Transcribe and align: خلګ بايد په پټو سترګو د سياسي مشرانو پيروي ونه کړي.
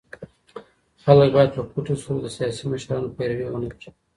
خلګ 1.03 1.29
بايد 1.35 1.51
په 1.55 1.61
پټو 1.71 1.93
سترګو 2.01 2.23
د 2.23 2.27
سياسي 2.37 2.63
مشرانو 2.71 3.13
پيروي 3.15 3.45
ونه 3.49 3.67
کړي. 3.75 3.89